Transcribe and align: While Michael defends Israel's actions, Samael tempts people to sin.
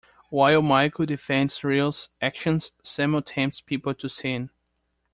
While 0.31 0.63
Michael 0.63 1.05
defends 1.05 1.53
Israel's 1.57 2.09
actions, 2.23 2.71
Samael 2.81 3.21
tempts 3.21 3.61
people 3.61 3.93
to 3.93 4.09
sin. 4.09 4.49